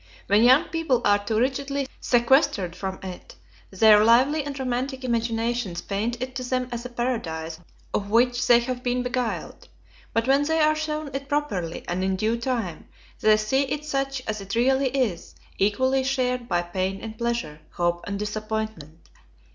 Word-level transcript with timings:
When 0.25 0.43
young 0.43 0.63
people 0.69 1.03
are 1.05 1.23
too 1.23 1.37
rigidly 1.37 1.87
sequestered 1.99 2.75
from 2.75 2.97
it, 3.03 3.35
their 3.69 4.03
lively 4.03 4.43
and 4.43 4.57
romantic 4.59 5.03
imaginations 5.03 5.79
paint 5.83 6.19
it 6.19 6.33
to 6.37 6.43
them 6.43 6.69
as 6.71 6.83
a 6.83 6.89
paradise 6.89 7.59
of 7.93 8.09
which 8.09 8.47
they 8.47 8.57
have 8.61 8.81
been 8.81 9.03
beguiled; 9.03 9.67
but 10.11 10.27
when 10.27 10.41
they 10.41 10.59
are 10.59 10.73
shown 10.75 11.11
it 11.13 11.29
properly, 11.29 11.85
and 11.87 12.03
in 12.03 12.15
due 12.15 12.35
time, 12.37 12.87
they 13.19 13.37
see 13.37 13.61
it 13.61 13.85
such 13.85 14.23
as 14.25 14.41
it 14.41 14.55
really 14.55 14.87
is, 14.87 15.35
equally 15.59 16.03
shared 16.03 16.49
by 16.49 16.63
pain 16.63 16.99
and 16.99 17.15
pleasure, 17.19 17.59
hope 17.73 18.03
and 18.07 18.17
disappointment. 18.17 19.07